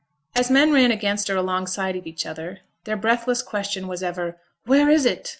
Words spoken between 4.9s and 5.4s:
it?'